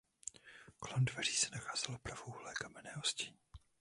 Kolem 0.79 1.05
dveří 1.05 1.31
se 1.35 1.49
nacházelo 1.51 1.99
pravoúhlé 1.99 2.53
kamenné 2.55 2.95
ostění. 2.95 3.37